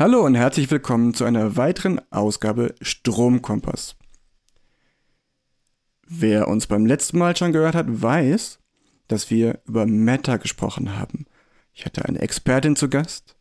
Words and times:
Hallo 0.00 0.24
und 0.24 0.34
herzlich 0.34 0.70
willkommen 0.70 1.12
zu 1.12 1.26
einer 1.26 1.58
weiteren 1.58 2.00
Ausgabe 2.10 2.74
Stromkompass. 2.80 3.96
Wer 6.08 6.48
uns 6.48 6.66
beim 6.66 6.86
letzten 6.86 7.18
Mal 7.18 7.36
schon 7.36 7.52
gehört 7.52 7.74
hat, 7.74 7.84
weiß, 7.86 8.60
dass 9.08 9.28
wir 9.28 9.60
über 9.66 9.84
Meta 9.84 10.38
gesprochen 10.38 10.98
haben. 10.98 11.26
Ich 11.74 11.84
hatte 11.84 12.06
eine 12.06 12.18
Expertin 12.20 12.76
zu 12.76 12.88
Gast, 12.88 13.36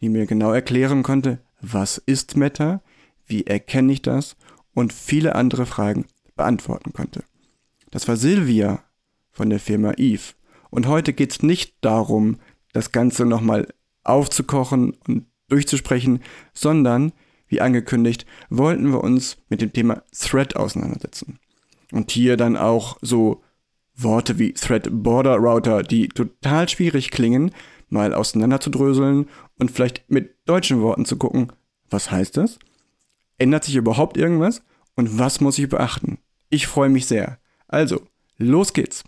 die 0.00 0.08
mir 0.08 0.26
genau 0.26 0.52
erklären 0.52 1.02
konnte, 1.02 1.40
was 1.60 1.98
ist 1.98 2.36
Meta, 2.36 2.80
wie 3.26 3.48
erkenne 3.48 3.92
ich 3.92 4.02
das 4.02 4.36
und 4.72 4.92
viele 4.92 5.34
andere 5.34 5.66
Fragen 5.66 6.06
beantworten 6.36 6.92
konnte. 6.92 7.24
Das 7.90 8.06
war 8.06 8.14
Silvia 8.14 8.84
von 9.32 9.50
der 9.50 9.58
Firma 9.58 9.94
Eve. 9.96 10.34
Und 10.70 10.86
heute 10.86 11.12
geht 11.12 11.32
es 11.32 11.42
nicht 11.42 11.74
darum, 11.80 12.38
das 12.72 12.92
Ganze 12.92 13.26
nochmal 13.26 13.66
aufzukochen 14.04 14.96
und 15.08 15.26
durchzusprechen, 15.54 16.20
sondern, 16.52 17.12
wie 17.46 17.60
angekündigt, 17.60 18.26
wollten 18.50 18.90
wir 18.90 19.04
uns 19.04 19.36
mit 19.48 19.60
dem 19.60 19.72
Thema 19.72 20.02
Thread 20.12 20.56
auseinandersetzen. 20.56 21.38
Und 21.92 22.10
hier 22.10 22.36
dann 22.36 22.56
auch 22.56 22.98
so 23.00 23.42
Worte 23.94 24.40
wie 24.40 24.52
Thread 24.52 24.88
Border 24.90 25.36
Router, 25.36 25.84
die 25.84 26.08
total 26.08 26.68
schwierig 26.68 27.12
klingen, 27.12 27.52
mal 27.88 28.12
auseinanderzudröseln 28.12 29.28
und 29.60 29.70
vielleicht 29.70 30.10
mit 30.10 30.34
deutschen 30.46 30.80
Worten 30.80 31.04
zu 31.04 31.16
gucken, 31.16 31.52
was 31.88 32.10
heißt 32.10 32.36
das? 32.36 32.58
Ändert 33.38 33.62
sich 33.62 33.76
überhaupt 33.76 34.16
irgendwas? 34.16 34.62
Und 34.96 35.18
was 35.18 35.40
muss 35.40 35.58
ich 35.58 35.68
beachten? 35.68 36.18
Ich 36.50 36.66
freue 36.66 36.88
mich 36.88 37.06
sehr. 37.06 37.38
Also, 37.68 38.02
los 38.38 38.72
geht's! 38.72 39.04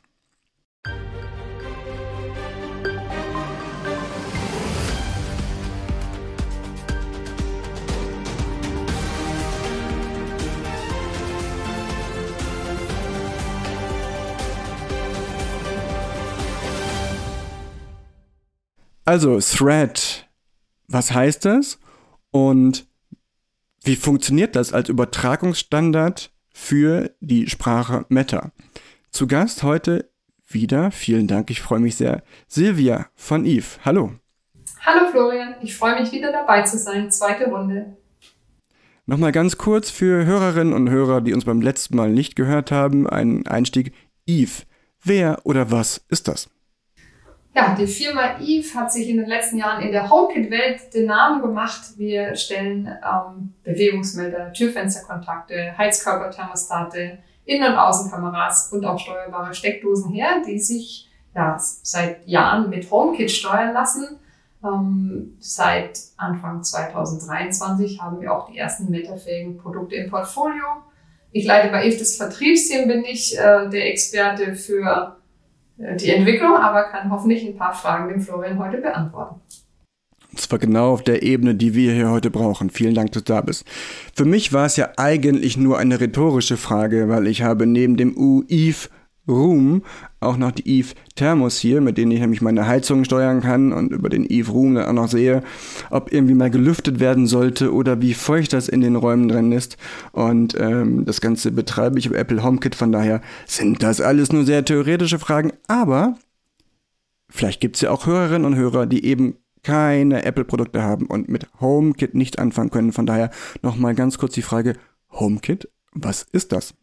Also, 19.09 19.39
Thread, 19.39 20.29
was 20.89 21.13
heißt 21.15 21.45
das? 21.45 21.79
Und 22.33 22.89
wie 23.85 23.95
funktioniert 23.95 24.57
das 24.57 24.73
als 24.73 24.89
Übertragungsstandard 24.89 26.33
für 26.53 27.15
die 27.21 27.49
Sprache 27.49 28.05
Meta? 28.09 28.51
Zu 29.13 29.29
Gast 29.29 29.63
heute 29.63 30.11
wieder, 30.49 30.91
vielen 30.91 31.29
Dank, 31.29 31.51
ich 31.53 31.63
freue 31.63 31.79
mich 31.79 31.95
sehr, 31.95 32.25
Silvia 32.49 33.07
von 33.15 33.47
Eve. 33.47 33.79
Hallo. 33.85 34.11
Hallo 34.85 35.09
Florian, 35.13 35.55
ich 35.63 35.77
freue 35.77 36.01
mich 36.01 36.11
wieder 36.11 36.33
dabei 36.33 36.63
zu 36.63 36.77
sein. 36.77 37.09
Zweite 37.13 37.45
Runde. 37.45 37.97
Nochmal 39.07 39.31
ganz 39.31 39.57
kurz 39.57 39.89
für 39.89 40.27
Hörerinnen 40.27 40.75
und 40.75 40.91
Hörer, 40.91 41.21
die 41.21 41.33
uns 41.33 41.45
beim 41.45 41.61
letzten 41.61 41.95
Mal 41.95 42.11
nicht 42.11 42.35
gehört 42.35 42.73
haben, 42.73 43.09
ein 43.09 43.47
Einstieg. 43.47 43.95
Eve, 44.27 44.65
wer 45.01 45.47
oder 45.47 45.71
was 45.71 46.05
ist 46.09 46.27
das? 46.27 46.51
Ja, 47.57 47.75
die 47.75 47.87
Firma 47.87 48.39
Eve 48.39 48.75
hat 48.75 48.93
sich 48.93 49.09
in 49.09 49.17
den 49.17 49.29
letzten 49.29 49.57
Jahren 49.57 49.83
in 49.83 49.91
der 49.91 50.11
HomeKit-Welt 50.11 50.93
den 50.93 51.07
Namen 51.07 51.41
gemacht. 51.41 51.97
Wir 51.97 52.37
stellen 52.37 52.87
ähm, 52.87 53.55
Bewegungsmelder, 53.65 54.53
Türfensterkontakte, 54.53 55.73
Heizkörperthermostate, 55.79 57.17
Innen- 57.47 57.73
und 57.73 57.79
Außenkameras 57.79 58.71
und 58.73 58.85
auch 58.85 58.99
steuerbare 58.99 59.55
Steckdosen 59.55 60.13
her, 60.13 60.43
die 60.47 60.59
sich 60.59 61.09
ja, 61.35 61.57
seit 61.59 62.29
Jahren 62.29 62.69
mit 62.69 62.91
HomeKit 62.91 63.31
steuern 63.31 63.73
lassen. 63.73 64.19
Ähm, 64.63 65.39
seit 65.41 65.99
Anfang 66.19 66.63
2023 66.63 68.03
haben 68.03 68.21
wir 68.21 68.35
auch 68.35 68.51
die 68.51 68.59
ersten 68.59 68.91
meterfähigen 68.91 69.57
Produkte 69.57 69.97
im 69.97 70.11
Portfolio. 70.11 70.65
Ich 71.33 71.47
leite 71.47 71.71
bei 71.71 71.87
Eve 71.87 71.97
das 71.97 72.19
Vertriebsteam, 72.19 72.87
bin 72.87 73.03
ich 73.07 73.35
äh, 73.39 73.71
der 73.71 73.89
Experte 73.89 74.55
für 74.57 75.17
die 75.79 76.11
Entwicklung, 76.11 76.57
aber 76.57 76.85
kann 76.85 77.11
hoffentlich 77.11 77.47
ein 77.47 77.57
paar 77.57 77.75
Fragen 77.75 78.09
dem 78.09 78.21
Florian 78.21 78.59
heute 78.59 78.79
beantworten. 78.79 79.41
Und 80.31 80.41
zwar 80.41 80.59
genau 80.59 80.93
auf 80.93 81.03
der 81.03 81.23
Ebene, 81.23 81.55
die 81.55 81.75
wir 81.75 81.93
hier 81.93 82.11
heute 82.11 82.31
brauchen. 82.31 82.69
Vielen 82.71 82.95
Dank, 82.95 83.13
dass 83.13 83.25
du 83.25 83.33
da 83.33 83.41
bist. 83.41 83.65
Für 84.15 84.25
mich 84.25 84.53
war 84.53 84.67
es 84.67 84.77
ja 84.77 84.91
eigentlich 84.97 85.57
nur 85.57 85.79
eine 85.79 86.01
rhetorische 86.01 86.57
Frage, 86.57 87.09
weil 87.09 87.27
ich 87.27 87.43
habe 87.43 87.67
neben 87.67 87.97
dem 87.97 88.17
U-Eve 88.17 88.89
Room 89.29 89.83
auch 90.27 90.37
noch 90.37 90.53
die 90.53 90.69
Eve 90.69 90.95
Thermos 91.15 91.59
hier, 91.59 91.81
mit 91.81 91.97
denen 91.97 92.13
ich 92.13 92.21
nämlich 92.21 92.43
meine 92.43 92.67
Heizung 92.67 93.05
steuern 93.05 93.41
kann 93.41 93.73
und 93.73 93.93
über 93.93 94.09
den 94.09 94.27
Eve 94.29 94.51
Room 94.51 94.75
dann 94.75 94.87
auch 94.87 94.93
noch 94.93 95.09
sehe, 95.09 95.43
ob 95.91 96.13
irgendwie 96.13 96.35
mal 96.35 96.51
gelüftet 96.51 97.01
werden 97.01 97.27
sollte 97.27 97.73
oder 97.73 98.01
wie 98.03 98.15
feucht 98.15 98.53
das 98.53 98.69
in 98.69 98.81
den 98.81 98.97
Räumen 98.97 99.29
drin 99.29 99.53
ist. 99.53 99.77
Und 100.13 100.55
ähm, 100.59 101.05
das 101.05 101.21
Ganze 101.21 101.53
betreibe 101.53 101.99
ich 101.99 102.07
über 102.07 102.19
Apple 102.19 102.43
HomeKit, 102.43 102.75
von 102.75 102.93
daher 102.93 103.21
sind 103.47 103.83
das 103.83 104.01
alles 104.01 104.33
nur 104.33 104.45
sehr 104.45 104.65
theoretische 104.65 105.19
Fragen, 105.19 105.53
aber 105.67 106.17
vielleicht 107.31 107.61
gibt 107.61 107.77
es 107.77 107.83
ja 107.83 107.91
auch 107.91 108.07
Hörerinnen 108.07 108.45
und 108.45 108.57
Hörer, 108.57 108.87
die 108.87 109.05
eben 109.05 109.37
keine 109.63 110.25
Apple-Produkte 110.25 110.83
haben 110.83 111.07
und 111.07 111.29
mit 111.29 111.49
HomeKit 111.61 112.15
nicht 112.15 112.39
anfangen 112.39 112.71
können. 112.71 112.93
Von 112.93 113.07
daher 113.07 113.31
nochmal 113.63 113.97
ganz 113.97 114.17
kurz 114.17 114.35
die 114.35 114.43
Frage, 114.43 114.77
HomeKit, 115.11 115.69
was 115.93 116.23
ist 116.31 116.53
das? 116.53 116.75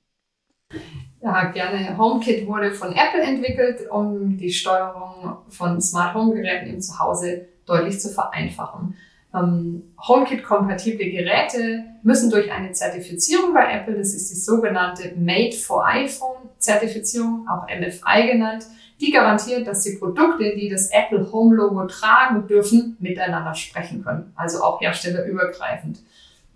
Ja, 1.23 1.45
gerne. 1.45 1.97
HomeKit 1.97 2.45
wurde 2.47 2.73
von 2.73 2.91
Apple 2.91 3.22
entwickelt, 3.22 3.89
um 3.89 4.38
die 4.38 4.51
Steuerung 4.51 5.38
von 5.47 5.79
Smart 5.79 6.13
Home 6.16 6.34
Geräten 6.34 6.73
im 6.73 6.81
Zuhause 6.81 7.47
deutlich 7.66 7.97
zu 7.97 8.09
vereinfachen. 8.09 8.97
Ähm, 9.34 9.84
HomeKit-kompatible 10.06 11.09
Geräte 11.09 11.85
müssen 12.03 12.29
durch 12.29 12.51
eine 12.51 12.73
Zertifizierung 12.73 13.53
bei 13.53 13.73
Apple, 13.73 13.95
das 13.95 14.13
ist 14.13 14.31
die 14.31 14.35
sogenannte 14.35 15.13
Made 15.16 15.56
for 15.56 15.88
iPhone 15.88 16.50
Zertifizierung, 16.57 17.47
auch 17.47 17.67
MFI 17.67 18.28
genannt, 18.34 18.66
die 19.00 19.09
garantiert, 19.09 19.66
dass 19.66 19.84
die 19.84 19.95
Produkte, 19.95 20.53
die 20.55 20.67
das 20.67 20.91
Apple 20.91 21.31
Home 21.31 21.55
Logo 21.55 21.88
tragen 21.88 22.47
dürfen, 22.47 22.97
miteinander 23.00 23.55
sprechen 23.55 24.03
können, 24.03 24.34
also 24.35 24.61
auch 24.61 24.81
herstellerübergreifend. 24.81 26.00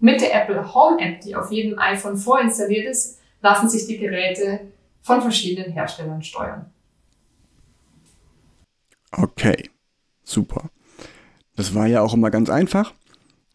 Mit 0.01 0.19
der 0.19 0.35
Apple 0.35 0.73
Home 0.75 0.99
App, 0.99 1.21
die 1.21 1.37
auf 1.37 1.51
jedem 1.51 1.79
iPhone 1.79 2.17
vorinstalliert 2.17 2.85
ist, 2.85 3.16
lassen 3.41 3.69
sich 3.69 3.87
die 3.87 3.97
Geräte 3.97 4.59
von 5.01 5.21
verschiedenen 5.21 5.71
Herstellern 5.71 6.21
steuern. 6.23 6.65
Okay, 9.11 9.69
super. 10.23 10.69
Das 11.55 11.73
war 11.73 11.87
ja 11.87 12.01
auch 12.01 12.13
immer 12.13 12.29
ganz 12.29 12.49
einfach. 12.49 12.93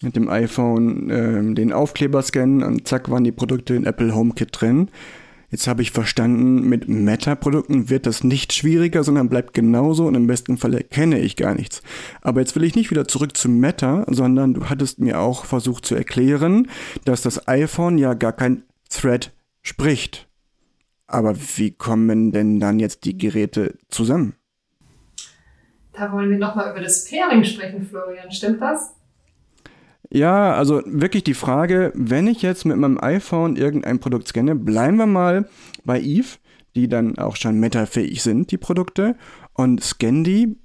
Mit 0.00 0.16
dem 0.16 0.28
iPhone 0.28 1.10
äh, 1.10 1.54
den 1.54 1.72
Aufkleber 1.72 2.22
scannen 2.22 2.62
und 2.62 2.88
zack 2.88 3.10
waren 3.10 3.22
die 3.22 3.32
Produkte 3.32 3.74
in 3.74 3.84
Apple 3.84 4.14
HomeKit 4.14 4.48
drin. 4.52 4.90
Jetzt 5.52 5.68
habe 5.68 5.82
ich 5.82 5.90
verstanden, 5.90 6.66
mit 6.66 6.88
Meta-Produkten 6.88 7.90
wird 7.90 8.06
das 8.06 8.24
nicht 8.24 8.54
schwieriger, 8.54 9.04
sondern 9.04 9.28
bleibt 9.28 9.52
genauso 9.52 10.06
und 10.06 10.14
im 10.14 10.26
besten 10.26 10.56
Fall 10.56 10.72
erkenne 10.72 11.20
ich 11.20 11.36
gar 11.36 11.54
nichts. 11.54 11.82
Aber 12.22 12.40
jetzt 12.40 12.56
will 12.56 12.64
ich 12.64 12.74
nicht 12.74 12.90
wieder 12.90 13.06
zurück 13.06 13.36
zu 13.36 13.50
Meta, 13.50 14.06
sondern 14.08 14.54
du 14.54 14.70
hattest 14.70 14.98
mir 14.98 15.20
auch 15.20 15.44
versucht 15.44 15.84
zu 15.84 15.94
erklären, 15.94 16.70
dass 17.04 17.20
das 17.20 17.46
iPhone 17.46 17.98
ja 17.98 18.14
gar 18.14 18.32
kein 18.32 18.62
Thread 18.88 19.30
spricht. 19.62 20.28
Aber 21.06 21.36
wie 21.56 21.72
kommen 21.72 22.32
denn 22.32 22.60
dann 22.60 22.78
jetzt 22.78 23.04
die 23.04 23.16
Geräte 23.16 23.78
zusammen? 23.88 24.34
Da 25.92 26.10
wollen 26.12 26.30
wir 26.30 26.38
nochmal 26.38 26.70
über 26.70 26.80
das 26.80 27.08
Pairing 27.08 27.44
sprechen, 27.44 27.86
Florian. 27.86 28.30
Stimmt 28.30 28.62
das? 28.62 28.94
Ja, 30.10 30.54
also 30.54 30.82
wirklich 30.86 31.24
die 31.24 31.34
Frage, 31.34 31.92
wenn 31.94 32.26
ich 32.26 32.42
jetzt 32.42 32.64
mit 32.64 32.76
meinem 32.76 32.98
iPhone 33.00 33.56
irgendein 33.56 33.98
Produkt 33.98 34.28
scanne, 34.28 34.54
bleiben 34.54 34.96
wir 34.96 35.06
mal 35.06 35.48
bei 35.84 36.00
Eve, 36.00 36.38
die 36.74 36.88
dann 36.88 37.18
auch 37.18 37.36
schon 37.36 37.60
metafähig 37.60 38.22
sind, 38.22 38.50
die 38.50 38.58
Produkte, 38.58 39.16
und 39.54 39.82
scanne 39.82 40.22
die, 40.22 40.58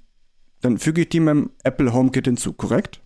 dann 0.60 0.78
füge 0.78 1.02
ich 1.02 1.08
die 1.08 1.20
meinem 1.20 1.50
Apple 1.62 1.92
HomeKit 1.92 2.26
hinzu, 2.26 2.52
korrekt? 2.52 3.00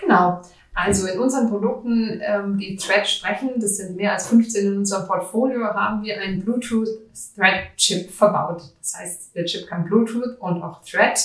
Genau. 0.00 0.42
Also 0.76 1.06
in 1.06 1.18
unseren 1.18 1.48
Produkten, 1.48 2.20
ähm, 2.22 2.58
die 2.58 2.76
Thread 2.76 3.08
sprechen, 3.08 3.52
das 3.58 3.78
sind 3.78 3.96
mehr 3.96 4.12
als 4.12 4.26
15 4.26 4.66
in 4.66 4.76
unserem 4.76 5.06
Portfolio, 5.06 5.64
haben 5.64 6.04
wir 6.04 6.20
einen 6.20 6.44
Bluetooth 6.44 6.88
Thread 7.34 7.74
Chip 7.78 8.10
verbaut. 8.10 8.62
Das 8.82 8.94
heißt, 8.94 9.34
der 9.34 9.46
Chip 9.46 9.66
kann 9.68 9.86
Bluetooth 9.86 10.38
und 10.38 10.62
auch 10.62 10.84
Thread. 10.84 11.18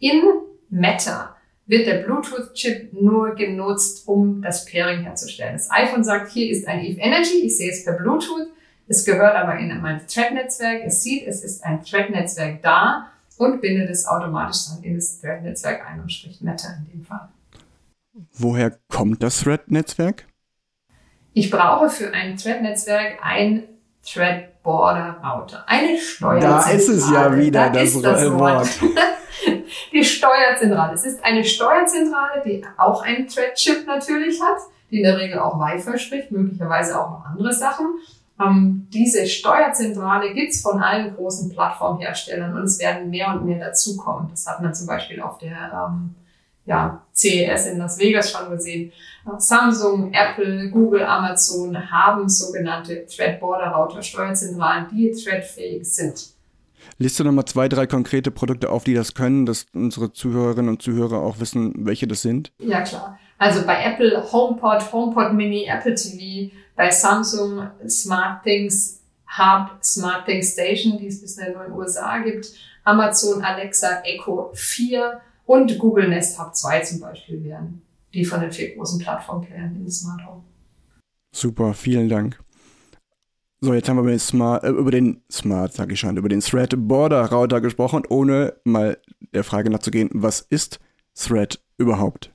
In 0.00 0.22
Meta 0.68 1.34
wird 1.66 1.86
der 1.86 2.02
Bluetooth-Chip 2.02 2.92
nur 2.92 3.34
genutzt, 3.36 4.06
um 4.06 4.42
das 4.42 4.66
Pairing 4.66 5.00
herzustellen. 5.00 5.54
Das 5.54 5.70
iPhone 5.70 6.04
sagt, 6.04 6.30
hier 6.32 6.50
ist 6.50 6.68
ein 6.68 6.84
Eve 6.84 7.00
Energy, 7.00 7.40
ich 7.46 7.56
sehe 7.56 7.70
es 7.70 7.82
per 7.86 7.94
Bluetooth. 7.94 8.48
Es 8.86 9.06
gehört 9.06 9.34
aber 9.34 9.58
in 9.58 9.80
mein 9.80 10.06
Thread-Netzwerk. 10.06 10.82
Es 10.84 11.02
sieht, 11.02 11.26
es 11.26 11.42
ist 11.42 11.64
ein 11.64 11.82
Thread-Netzwerk 11.82 12.60
da 12.60 13.06
und 13.38 13.62
bindet 13.62 13.88
es 13.88 14.06
automatisch 14.06 14.66
dann 14.68 14.82
in 14.82 14.96
das 14.96 15.18
Thread-Netzwerk 15.22 15.88
ein 15.88 16.00
und 16.00 16.12
spricht 16.12 16.42
Meta 16.42 16.68
in 16.76 16.92
dem 16.92 17.06
Fall. 17.06 17.30
Woher 18.32 18.78
kommt 18.88 19.22
das 19.22 19.40
Thread-Netzwerk? 19.40 20.26
Ich 21.32 21.50
brauche 21.50 21.88
für 21.88 22.12
ein 22.12 22.36
Thread-Netzwerk 22.36 23.18
ein 23.22 23.60
Thread 23.60 23.80
Thread 24.04 24.62
Border 24.62 25.16
Router. 25.22 25.64
Eine 25.66 25.98
Steuerzentrale. 25.98 26.64
Da 26.64 26.70
ist 26.70 26.88
es 26.88 27.10
ja 27.10 27.36
wieder 27.36 27.70
da 27.70 27.80
das, 27.80 28.00
das 28.00 28.32
Wort. 28.32 28.68
die 29.92 30.04
Steuerzentrale. 30.04 30.94
Es 30.94 31.04
ist 31.04 31.24
eine 31.24 31.44
Steuerzentrale, 31.44 32.42
die 32.44 32.62
auch 32.76 33.02
einen 33.02 33.26
Thread-Chip 33.26 33.86
natürlich 33.86 34.40
hat, 34.40 34.58
die 34.90 34.98
in 34.98 35.04
der 35.04 35.18
Regel 35.18 35.38
auch 35.38 35.58
Wi-Fi 35.58 35.98
spricht, 35.98 36.30
möglicherweise 36.30 36.98
auch 36.98 37.10
noch 37.10 37.24
andere 37.26 37.52
Sachen. 37.52 37.86
Ähm, 38.40 38.88
diese 38.92 39.26
Steuerzentrale 39.26 40.32
gibt's 40.32 40.62
von 40.62 40.82
allen 40.82 41.14
großen 41.14 41.50
Plattformherstellern 41.50 42.56
und 42.56 42.64
es 42.64 42.78
werden 42.78 43.10
mehr 43.10 43.34
und 43.34 43.44
mehr 43.44 43.58
dazukommen. 43.58 44.28
Das 44.30 44.46
hat 44.46 44.62
man 44.62 44.74
zum 44.74 44.86
Beispiel 44.86 45.20
auf 45.20 45.38
der 45.38 45.88
ähm, 45.88 46.14
ja, 46.70 47.04
CES 47.12 47.66
in 47.66 47.78
Las 47.78 47.98
Vegas 47.98 48.30
schon 48.30 48.48
gesehen. 48.50 48.92
Samsung, 49.38 50.12
Apple, 50.12 50.70
Google, 50.70 51.02
Amazon 51.02 51.90
haben 51.90 52.28
sogenannte 52.28 53.04
Thread 53.06 53.40
Border 53.40 53.72
Router 53.72 54.02
Steuerzentralen, 54.02 54.86
die 54.92 55.10
threadfähig 55.10 55.84
sind. 55.84 56.28
Liste 56.98 57.24
nochmal 57.24 57.44
zwei, 57.44 57.68
drei 57.68 57.86
konkrete 57.86 58.30
Produkte 58.30 58.70
auf, 58.70 58.84
die 58.84 58.94
das 58.94 59.14
können, 59.14 59.46
dass 59.46 59.66
unsere 59.74 60.12
Zuhörerinnen 60.12 60.68
und 60.68 60.82
Zuhörer 60.82 61.18
auch 61.18 61.40
wissen, 61.40 61.74
welche 61.86 62.06
das 62.06 62.22
sind. 62.22 62.52
Ja, 62.58 62.82
klar. 62.82 63.18
Also 63.38 63.66
bei 63.66 63.82
Apple 63.84 64.32
HomePod, 64.32 64.92
HomePod 64.92 65.32
Mini, 65.32 65.64
Apple 65.64 65.94
TV, 65.94 66.54
bei 66.76 66.90
Samsung 66.90 67.68
Smart 67.88 68.44
Things 68.44 69.00
Hub, 69.38 69.82
Smart 69.82 70.24
Things 70.26 70.52
Station, 70.52 70.98
die 70.98 71.08
es 71.08 71.20
bisher 71.20 71.52
nur 71.52 71.64
in 71.64 71.72
den 71.72 71.78
USA 71.78 72.18
gibt, 72.18 72.52
Amazon 72.84 73.42
Alexa 73.42 74.02
Echo 74.04 74.50
4 74.54 75.20
und 75.50 75.80
Google 75.80 76.08
Nest 76.08 76.38
Hub 76.38 76.54
2 76.54 76.80
zum 76.82 77.00
Beispiel 77.00 77.42
wären 77.42 77.82
die 78.14 78.24
von 78.24 78.40
den 78.40 78.52
vier 78.52 78.76
großen 78.76 79.00
Plattformplayern 79.00 79.74
im 79.74 79.90
Smart 79.90 80.24
Home. 80.24 80.44
Super, 81.34 81.74
vielen 81.74 82.08
Dank. 82.08 82.38
So, 83.60 83.74
jetzt 83.74 83.88
haben 83.88 83.96
wir 83.96 84.02
über 84.02 84.10
den 84.10 84.20
Smart, 84.20 84.62
äh, 84.62 84.68
über 84.68 84.92
den 84.92 85.22
Smart, 85.30 85.72
sage 85.72 85.94
ich 85.94 86.00
schon, 86.00 86.16
über 86.16 86.28
den 86.28 86.40
Thread 86.40 86.74
Border 86.76 87.32
Router 87.32 87.60
gesprochen, 87.60 88.04
ohne 88.08 88.54
mal 88.62 88.98
der 89.34 89.42
Frage 89.42 89.70
nachzugehen, 89.70 90.08
was 90.12 90.40
ist 90.40 90.78
Thread 91.16 91.60
überhaupt? 91.78 92.32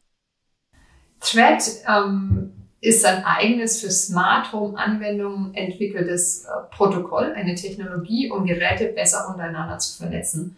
Thread 1.22 1.64
ähm, 1.88 2.52
ist 2.82 3.06
ein 3.06 3.24
eigenes 3.24 3.80
für 3.80 3.92
Smart 3.92 4.52
Home 4.52 4.78
Anwendungen 4.78 5.54
entwickeltes 5.54 6.44
äh, 6.44 6.76
Protokoll, 6.76 7.32
eine 7.34 7.56
Technologie, 7.56 8.30
um 8.30 8.46
Geräte 8.46 8.88
besser 8.88 9.30
untereinander 9.30 9.80
zu 9.80 9.98
vernetzen. 9.98 10.58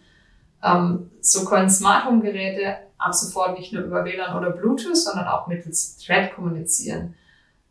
Ähm, 0.62 1.10
so 1.20 1.44
können 1.44 1.70
Smart 1.70 2.06
Home 2.06 2.22
Geräte 2.22 2.76
ab 2.98 3.14
sofort 3.14 3.58
nicht 3.58 3.72
nur 3.72 3.84
über 3.84 4.04
WLAN 4.04 4.36
oder 4.36 4.50
Bluetooth, 4.50 4.96
sondern 4.96 5.28
auch 5.28 5.46
mittels 5.46 5.96
Thread 5.98 6.34
kommunizieren. 6.34 7.14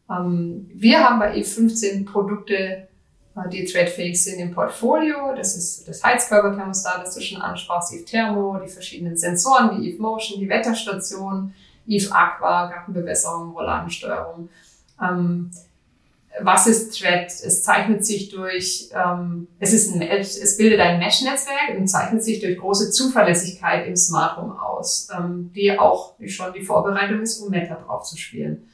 Ähm, 0.09 0.69
wir 0.73 1.03
haben 1.03 1.19
bei 1.19 1.35
E15 1.35 2.05
Produkte, 2.05 2.87
äh, 3.35 3.49
die 3.51 3.65
threadfähig 3.65 4.21
sind 4.21 4.39
im 4.39 4.53
Portfolio. 4.53 5.35
Das 5.35 5.55
ist 5.57 5.87
das 5.87 6.03
Heizkörperthermostat, 6.03 7.01
das 7.01 7.15
du 7.15 7.21
schon 7.21 7.41
ansprachst, 7.41 7.93
Eve 7.93 8.05
Thermo, 8.05 8.59
die 8.63 8.69
verschiedenen 8.69 9.17
Sensoren 9.17 9.77
wie 9.81 9.89
Eve 9.89 10.01
Motion, 10.01 10.39
die 10.39 10.49
Wetterstation, 10.49 11.53
Eve 11.85 12.11
Aqua, 12.11 12.67
Gartenbewässerung, 12.67 13.51
Rolladensteuerung. 13.51 14.49
Ähm, 15.01 15.51
was 16.41 16.67
ist 16.67 16.97
Thread? 16.97 17.27
Es 17.27 17.63
zeichnet 17.63 18.05
sich 18.05 18.29
durch, 18.29 18.89
ähm, 18.93 19.47
es, 19.59 19.73
ist 19.73 19.93
ein, 19.93 20.01
es 20.01 20.57
bildet 20.57 20.79
ein 20.79 20.99
Mesh-Netzwerk 20.99 21.77
und 21.77 21.87
zeichnet 21.87 22.23
sich 22.23 22.39
durch 22.39 22.57
große 22.57 22.91
Zuverlässigkeit 22.91 23.87
im 23.87 23.95
Smart 23.95 24.37
Home 24.37 24.61
aus, 24.61 25.09
ähm, 25.17 25.51
die 25.55 25.77
auch 25.77 26.15
schon 26.25 26.53
die 26.53 26.63
Vorbereitung 26.63 27.21
ist, 27.21 27.39
um 27.39 27.49
Meta 27.49 27.75
drauf 27.75 28.03
zu 28.03 28.17
spielen. 28.17 28.67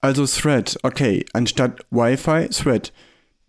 Also 0.00 0.26
Thread, 0.26 0.78
okay, 0.82 1.24
anstatt 1.32 1.80
Wi-Fi, 1.90 2.48
Thread. 2.48 2.92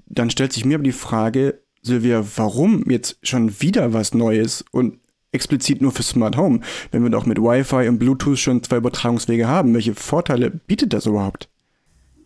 Dann 0.05 0.29
stellt 0.29 0.53
sich 0.53 0.65
mir 0.65 0.75
aber 0.75 0.83
die 0.83 0.91
Frage, 0.91 1.61
Silvia, 1.81 2.23
warum 2.35 2.89
jetzt 2.89 3.17
schon 3.21 3.61
wieder 3.61 3.93
was 3.93 4.13
Neues 4.13 4.63
und 4.71 4.99
explizit 5.31 5.81
nur 5.81 5.91
für 5.91 6.03
Smart 6.03 6.37
Home, 6.37 6.61
wenn 6.91 7.03
wir 7.03 7.09
doch 7.09 7.25
mit 7.25 7.37
Wi-Fi 7.37 7.87
und 7.87 7.99
Bluetooth 7.99 8.39
schon 8.39 8.63
zwei 8.63 8.77
Übertragungswege 8.77 9.47
haben? 9.47 9.73
Welche 9.73 9.93
Vorteile 9.93 10.49
bietet 10.49 10.93
das 10.93 11.05
überhaupt? 11.05 11.49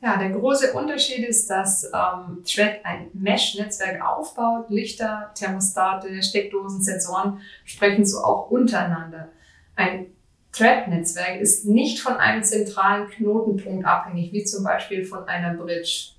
Ja, 0.03 0.17
der 0.17 0.31
große 0.31 0.73
Unterschied 0.73 1.27
ist, 1.27 1.47
dass 1.47 1.83
ähm, 1.83 2.43
Thread 2.43 2.83
ein 2.83 3.11
Mesh-Netzwerk 3.13 4.01
aufbaut. 4.03 4.69
Lichter, 4.69 5.31
Thermostate, 5.35 6.23
Steckdosen, 6.23 6.81
Sensoren 6.81 7.39
sprechen 7.65 8.03
so 8.03 8.17
auch 8.23 8.49
untereinander. 8.49 9.29
Ein 9.75 10.07
Thread-Netzwerk 10.53 11.39
ist 11.39 11.65
nicht 11.65 11.99
von 11.99 12.15
einem 12.15 12.43
zentralen 12.43 13.09
Knotenpunkt 13.09 13.85
abhängig, 13.85 14.33
wie 14.33 14.43
zum 14.43 14.63
Beispiel 14.63 15.05
von 15.05 15.27
einer 15.27 15.53
Bridge. 15.53 16.13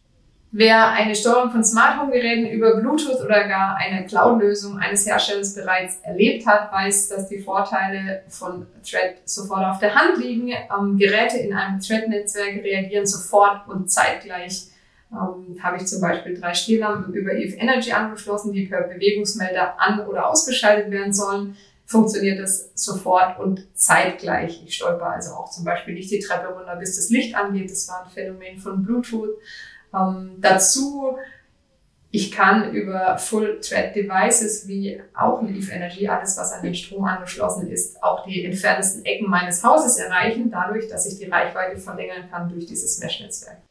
Wer 0.55 0.91
eine 0.91 1.15
Steuerung 1.15 1.51
von 1.51 1.65
Smart 1.65 1.99
Home 1.99 2.13
Geräten 2.13 2.47
über 2.47 2.77
Bluetooth 2.77 3.23
oder 3.25 3.49
gar 3.49 3.75
eine 3.79 4.05
Cloud-Lösung 4.05 4.79
eines 4.79 5.07
Herstellers 5.07 5.55
bereits 5.55 6.01
erlebt 6.03 6.47
hat, 6.47 6.71
weiß, 6.71 7.09
dass 7.09 7.27
die 7.27 7.39
Vorteile 7.39 8.23
von 8.29 8.67
Thread 8.85 9.17
sofort 9.25 9.65
auf 9.65 9.79
der 9.79 9.95
Hand 9.95 10.19
liegen. 10.19 10.49
Ähm, 10.51 10.99
Geräte 10.99 11.39
in 11.39 11.55
einem 11.55 11.81
Thread-Netzwerk 11.81 12.63
reagieren 12.63 13.07
sofort 13.07 13.67
und 13.67 13.91
zeitgleich. 13.91 14.67
Ähm, 15.11 15.59
habe 15.63 15.79
ich 15.79 15.87
zum 15.87 16.03
Beispiel 16.03 16.39
drei 16.39 16.53
Stehlampen 16.53 17.15
über 17.15 17.33
Eve 17.33 17.57
Energy 17.57 17.93
angeschlossen, 17.93 18.53
die 18.53 18.67
per 18.67 18.83
Bewegungsmelder 18.83 19.81
an- 19.81 20.07
oder 20.07 20.29
ausgeschaltet 20.29 20.91
werden 20.91 21.15
sollen, 21.15 21.57
funktioniert 21.87 22.39
das 22.39 22.71
sofort 22.75 23.39
und 23.39 23.67
zeitgleich. 23.75 24.63
Ich 24.67 24.77
stolper 24.77 25.07
also 25.07 25.33
auch 25.33 25.51
zum 25.51 25.65
Beispiel 25.65 25.95
nicht 25.95 26.11
die 26.11 26.21
Treppe 26.21 26.49
runter, 26.49 26.77
bis 26.77 26.97
das 26.97 27.09
Licht 27.09 27.35
angeht. 27.35 27.71
Das 27.71 27.89
war 27.89 28.05
ein 28.05 28.11
Phänomen 28.11 28.59
von 28.59 28.83
Bluetooth. 28.83 29.31
Ähm, 29.95 30.37
dazu, 30.41 31.17
ich 32.11 32.31
kann 32.31 32.73
über 32.75 33.17
Full-Thread-Devices 33.17 34.69
wie 34.69 35.01
auch 35.15 35.43
Leaf 35.43 35.73
Energy, 35.73 36.07
alles 36.07 36.37
was 36.37 36.53
an 36.53 36.63
den 36.63 36.75
Strom 36.75 37.05
angeschlossen 37.05 37.69
ist, 37.69 38.03
auch 38.03 38.27
die 38.27 38.45
entferntesten 38.45 39.05
Ecken 39.05 39.31
meines 39.31 39.65
Hauses 39.65 39.97
erreichen, 39.97 40.51
dadurch, 40.51 40.89
dass 40.89 41.07
ich 41.07 41.19
die 41.19 41.31
Reichweite 41.31 41.79
verlängern 41.79 42.29
kann 42.31 42.51
durch 42.51 42.67
dieses 42.67 42.99
Mesh-Netzwerk. 43.01 43.63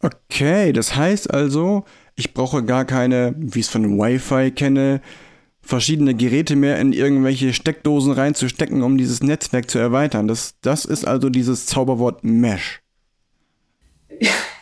Okay, 0.00 0.72
das 0.72 0.96
heißt 0.96 1.32
also, 1.32 1.84
ich 2.14 2.34
brauche 2.34 2.64
gar 2.64 2.84
keine, 2.84 3.34
wie 3.36 3.60
ich 3.60 3.66
es 3.66 3.72
von 3.72 3.98
Wi-Fi 3.98 4.50
kenne, 4.50 5.00
verschiedene 5.60 6.14
Geräte 6.14 6.56
mehr 6.56 6.78
in 6.78 6.92
irgendwelche 6.92 7.52
Steckdosen 7.52 8.12
reinzustecken, 8.12 8.82
um 8.82 8.98
dieses 8.98 9.22
Netzwerk 9.22 9.70
zu 9.70 9.78
erweitern. 9.78 10.28
Das, 10.28 10.54
das 10.60 10.84
ist 10.84 11.06
also 11.06 11.30
dieses 11.30 11.66
Zauberwort 11.66 12.22
Mesh. 12.22 12.83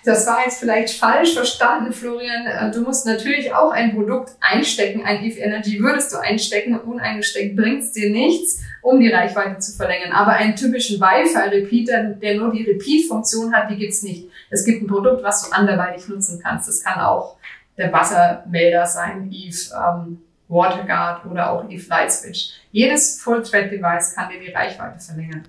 Das 0.05 0.27
war 0.27 0.41
jetzt 0.45 0.59
vielleicht 0.59 0.99
falsch 0.99 1.35
verstanden, 1.35 1.93
Florian. 1.93 2.47
Äh, 2.47 2.71
du 2.73 2.81
musst 2.81 3.07
natürlich 3.07 3.55
auch 3.55 3.71
ein 3.71 3.95
Produkt 3.95 4.33
einstecken, 4.41 5.05
ein 5.05 5.23
Eve 5.23 5.39
Energy 5.39 5.81
würdest 5.81 6.13
du 6.13 6.19
einstecken, 6.19 6.77
uneingesteckt 6.79 7.55
bringt 7.55 7.85
es 7.85 7.93
dir 7.93 8.11
nichts, 8.11 8.61
um 8.81 8.99
die 8.99 9.13
Reichweite 9.13 9.61
zu 9.61 9.77
verlängern. 9.77 10.11
Aber 10.11 10.33
einen 10.33 10.57
typischen 10.57 11.01
Wi-Fi-Repeater, 11.01 12.15
der 12.15 12.35
nur 12.35 12.51
die 12.51 12.65
Repeat-Funktion 12.65 13.55
hat, 13.55 13.71
die 13.71 13.77
gibt's 13.77 14.03
nicht. 14.03 14.29
Es 14.51 14.65
gibt 14.65 14.83
ein 14.83 14.89
Produkt, 14.89 15.23
was 15.23 15.49
du 15.49 15.55
anderweitig 15.55 16.09
nutzen 16.09 16.41
kannst. 16.43 16.67
Das 16.67 16.83
kann 16.83 17.01
auch 17.01 17.37
der 17.79 17.93
Wassermelder 17.93 18.85
sein, 18.87 19.31
Eve 19.31 19.57
ähm, 19.73 20.21
WaterGuard 20.49 21.27
oder 21.27 21.51
auch 21.51 21.71
Eve 21.71 21.89
Light 21.89 22.13
Switch. 22.13 22.51
Jedes 22.73 23.21
Full-Thread-Device 23.23 24.15
kann 24.17 24.31
dir 24.31 24.41
die 24.41 24.53
Reichweite 24.53 24.99
verlängern. 24.99 25.45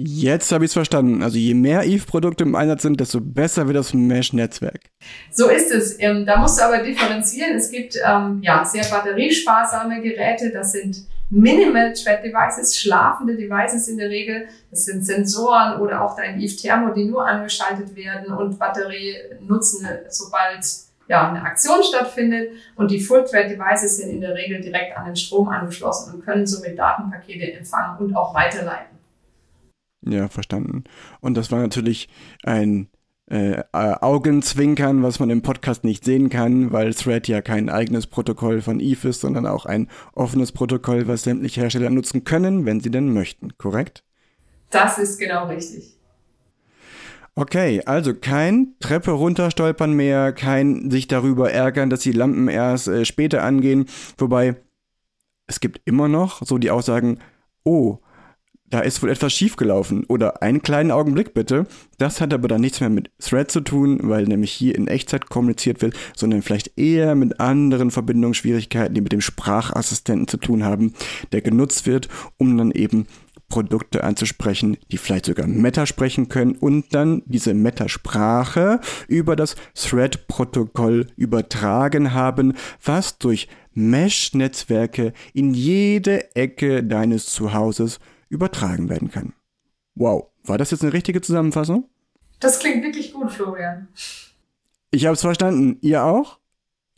Jetzt 0.00 0.52
habe 0.52 0.64
ich 0.64 0.68
es 0.68 0.74
verstanden. 0.74 1.24
Also 1.24 1.38
je 1.38 1.54
mehr 1.54 1.84
Eve-Produkte 1.84 2.44
im 2.44 2.54
Einsatz 2.54 2.82
sind, 2.82 3.00
desto 3.00 3.20
besser 3.20 3.66
wird 3.66 3.78
das 3.78 3.92
Mesh-Netzwerk. 3.92 4.78
So 5.32 5.48
ist 5.48 5.72
es. 5.72 6.00
Ähm, 6.00 6.24
da 6.24 6.36
musst 6.36 6.60
du 6.60 6.62
aber 6.62 6.84
differenzieren. 6.84 7.56
Es 7.56 7.68
gibt 7.72 7.96
ähm, 8.06 8.38
ja 8.40 8.64
sehr 8.64 8.84
batteriesparsame 8.84 10.00
Geräte. 10.00 10.52
Das 10.52 10.70
sind 10.70 11.04
Minimal 11.30 11.94
Thread 11.94 12.22
Devices, 12.22 12.78
schlafende 12.78 13.34
Devices 13.34 13.88
in 13.88 13.98
der 13.98 14.08
Regel. 14.08 14.46
Das 14.70 14.84
sind 14.84 15.04
Sensoren 15.04 15.80
oder 15.80 16.04
auch 16.04 16.14
dein 16.14 16.40
Eve 16.40 16.54
Thermo, 16.54 16.94
die 16.94 17.04
nur 17.04 17.26
angeschaltet 17.26 17.96
werden 17.96 18.32
und 18.32 18.56
Batterie 18.56 19.16
nutzen, 19.40 19.84
sobald 20.10 20.64
ja, 21.08 21.28
eine 21.28 21.42
Aktion 21.42 21.82
stattfindet. 21.82 22.52
Und 22.76 22.92
die 22.92 23.00
Full 23.00 23.24
Thread 23.24 23.50
Devices 23.50 23.96
sind 23.96 24.10
in 24.10 24.20
der 24.20 24.36
Regel 24.36 24.60
direkt 24.60 24.96
an 24.96 25.06
den 25.06 25.16
Strom 25.16 25.48
angeschlossen 25.48 26.14
und 26.14 26.24
können 26.24 26.46
somit 26.46 26.78
Datenpakete 26.78 27.54
empfangen 27.54 27.98
und 27.98 28.14
auch 28.14 28.32
weiterleiten. 28.32 28.97
Ja, 30.02 30.28
verstanden. 30.28 30.84
Und 31.20 31.36
das 31.36 31.50
war 31.50 31.60
natürlich 31.60 32.08
ein 32.44 32.88
äh, 33.26 33.62
Augenzwinkern, 33.72 35.02
was 35.02 35.20
man 35.20 35.30
im 35.30 35.42
Podcast 35.42 35.84
nicht 35.84 36.04
sehen 36.04 36.30
kann, 36.30 36.72
weil 36.72 36.94
Thread 36.94 37.28
ja 37.28 37.42
kein 37.42 37.68
eigenes 37.68 38.06
Protokoll 38.06 38.62
von 38.62 38.80
Eve 38.80 39.08
ist, 39.08 39.20
sondern 39.20 39.46
auch 39.46 39.66
ein 39.66 39.88
offenes 40.14 40.52
Protokoll, 40.52 41.08
was 41.08 41.24
sämtliche 41.24 41.60
Hersteller 41.60 41.90
nutzen 41.90 42.24
können, 42.24 42.64
wenn 42.64 42.80
sie 42.80 42.90
denn 42.90 43.12
möchten, 43.12 43.58
korrekt? 43.58 44.02
Das 44.70 44.98
ist 44.98 45.18
genau 45.18 45.48
richtig. 45.48 45.98
Okay, 47.34 47.82
also 47.86 48.14
kein 48.14 48.74
Treppe 48.80 49.12
runterstolpern 49.12 49.92
mehr, 49.92 50.32
kein 50.32 50.90
sich 50.90 51.06
darüber 51.06 51.52
ärgern, 51.52 51.88
dass 51.88 52.00
die 52.00 52.12
Lampen 52.12 52.48
erst 52.48 52.88
äh, 52.88 53.04
später 53.04 53.44
angehen, 53.44 53.86
wobei 54.16 54.56
es 55.46 55.60
gibt 55.60 55.80
immer 55.84 56.08
noch 56.08 56.42
so 56.44 56.58
die 56.58 56.70
Aussagen, 56.70 57.20
oh, 57.62 57.98
da 58.70 58.80
ist 58.80 59.02
wohl 59.02 59.10
etwas 59.10 59.32
schiefgelaufen. 59.32 60.04
Oder 60.04 60.42
einen 60.42 60.62
kleinen 60.62 60.90
Augenblick 60.90 61.34
bitte. 61.34 61.66
Das 61.98 62.20
hat 62.20 62.34
aber 62.34 62.48
dann 62.48 62.60
nichts 62.60 62.80
mehr 62.80 62.90
mit 62.90 63.10
Thread 63.18 63.50
zu 63.50 63.60
tun, 63.60 64.00
weil 64.02 64.24
nämlich 64.24 64.52
hier 64.52 64.74
in 64.74 64.88
Echtzeit 64.88 65.28
kommuniziert 65.28 65.82
wird, 65.82 65.94
sondern 66.16 66.42
vielleicht 66.42 66.78
eher 66.78 67.14
mit 67.14 67.40
anderen 67.40 67.90
Verbindungsschwierigkeiten, 67.90 68.94
die 68.94 69.00
mit 69.00 69.12
dem 69.12 69.20
Sprachassistenten 69.20 70.28
zu 70.28 70.36
tun 70.36 70.64
haben, 70.64 70.92
der 71.32 71.40
genutzt 71.40 71.86
wird, 71.86 72.08
um 72.36 72.56
dann 72.56 72.70
eben 72.70 73.06
Produkte 73.48 74.04
anzusprechen, 74.04 74.76
die 74.92 74.98
vielleicht 74.98 75.24
sogar 75.24 75.46
Meta 75.46 75.86
sprechen 75.86 76.28
können 76.28 76.52
und 76.52 76.94
dann 76.94 77.22
diese 77.24 77.54
Meta-Sprache 77.54 78.80
über 79.08 79.36
das 79.36 79.56
Thread-Protokoll 79.74 81.06
übertragen 81.16 82.12
haben, 82.12 82.54
was 82.84 83.16
durch 83.18 83.48
Mesh-Netzwerke 83.72 85.14
in 85.32 85.54
jede 85.54 86.36
Ecke 86.36 86.84
deines 86.84 87.26
Zuhauses 87.26 88.00
übertragen 88.28 88.88
werden 88.88 89.10
kann. 89.10 89.32
Wow, 89.94 90.28
war 90.44 90.58
das 90.58 90.70
jetzt 90.70 90.82
eine 90.82 90.92
richtige 90.92 91.20
Zusammenfassung? 91.20 91.88
Das 92.40 92.60
klingt 92.60 92.84
wirklich 92.84 93.12
gut, 93.12 93.32
Florian. 93.32 93.88
Ich 94.90 95.06
habe 95.06 95.14
es 95.14 95.20
verstanden. 95.20 95.78
Ihr 95.80 96.04
auch? 96.04 96.38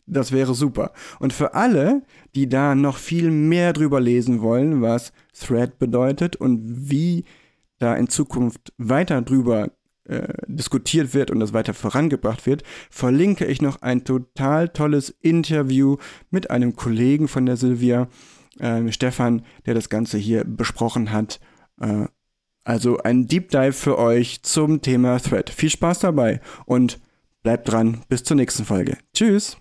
Das 0.05 0.31
wäre 0.31 0.53
super. 0.53 0.91
Und 1.19 1.33
für 1.33 1.53
alle, 1.53 2.03
die 2.35 2.49
da 2.49 2.75
noch 2.75 2.97
viel 2.97 3.31
mehr 3.31 3.73
drüber 3.73 3.99
lesen 3.99 4.41
wollen, 4.41 4.81
was 4.81 5.13
Thread 5.33 5.79
bedeutet 5.79 6.35
und 6.35 6.89
wie 6.91 7.25
da 7.79 7.95
in 7.95 8.09
Zukunft 8.09 8.73
weiter 8.77 9.21
drüber 9.21 9.71
äh, 10.05 10.33
diskutiert 10.47 11.13
wird 11.13 11.31
und 11.31 11.39
das 11.39 11.53
weiter 11.53 11.73
vorangebracht 11.73 12.45
wird, 12.45 12.63
verlinke 12.89 13.45
ich 13.45 13.61
noch 13.61 13.81
ein 13.81 14.03
total 14.03 14.69
tolles 14.69 15.09
Interview 15.09 15.97
mit 16.29 16.51
einem 16.51 16.75
Kollegen 16.75 17.27
von 17.27 17.45
der 17.45 17.57
Silvia, 17.57 18.07
äh, 18.59 18.91
Stefan, 18.91 19.45
der 19.65 19.73
das 19.73 19.89
Ganze 19.89 20.17
hier 20.17 20.43
besprochen 20.43 21.11
hat. 21.11 21.39
Äh, 21.79 22.05
also 22.63 22.99
ein 22.99 23.27
Deep 23.27 23.49
Dive 23.49 23.73
für 23.73 23.97
euch 23.97 24.43
zum 24.43 24.81
Thema 24.81 25.19
Thread. 25.19 25.49
Viel 25.49 25.69
Spaß 25.69 25.99
dabei 25.99 26.41
und 26.65 26.99
bleibt 27.43 27.71
dran 27.71 28.03
bis 28.07 28.23
zur 28.23 28.37
nächsten 28.37 28.65
Folge. 28.65 28.97
Tschüss! 29.13 29.57